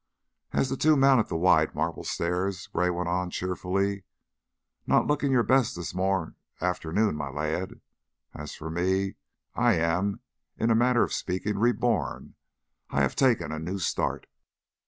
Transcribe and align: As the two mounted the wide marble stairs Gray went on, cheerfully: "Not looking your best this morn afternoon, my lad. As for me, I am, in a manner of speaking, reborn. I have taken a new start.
As 0.51 0.69
the 0.69 0.77
two 0.77 0.97
mounted 0.97 1.27
the 1.27 1.35
wide 1.35 1.75
marble 1.75 2.03
stairs 2.03 2.65
Gray 2.65 2.89
went 2.89 3.07
on, 3.07 3.29
cheerfully: 3.29 4.03
"Not 4.87 5.05
looking 5.05 5.31
your 5.31 5.43
best 5.43 5.75
this 5.75 5.93
morn 5.93 6.37
afternoon, 6.59 7.15
my 7.15 7.29
lad. 7.29 7.81
As 8.33 8.55
for 8.55 8.71
me, 8.71 9.17
I 9.53 9.73
am, 9.75 10.21
in 10.57 10.71
a 10.71 10.75
manner 10.75 11.03
of 11.03 11.13
speaking, 11.13 11.59
reborn. 11.59 12.33
I 12.89 13.01
have 13.01 13.15
taken 13.15 13.51
a 13.51 13.59
new 13.59 13.77
start. 13.77 14.25